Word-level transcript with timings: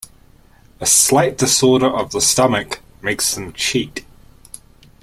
A 0.79 0.87
slight 0.87 1.37
disorder 1.37 1.85
of 1.85 2.11
the 2.11 2.21
stomach 2.21 2.79
makes 3.03 3.35
them 3.35 3.53
cheat. 3.53 4.03